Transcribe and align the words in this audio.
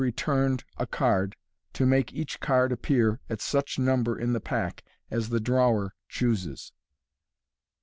Returned» 0.01 0.63
Card, 0.89 1.35
to 1.73 1.85
make 1.85 2.11
bach 2.11 2.39
Card 2.39 2.71
appear 2.71 3.19
at 3.29 3.39
such 3.39 3.77
Number 3.77 4.17
in 4.17 4.33
thb 4.33 4.43
Pack, 4.43 4.83
as 5.11 5.29
the 5.29 5.39
Drawer 5.39 5.93
chooses. 6.09 6.71